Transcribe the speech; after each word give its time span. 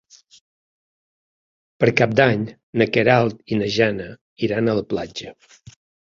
Per 1.83 1.89
Cap 2.01 2.15
d'Any 2.21 2.47
na 2.83 2.89
Queralt 2.97 3.45
i 3.55 3.61
na 3.61 3.69
Jana 3.77 4.09
iran 4.49 4.67
a 4.67 4.77
la 4.81 4.87
platja. 4.97 5.37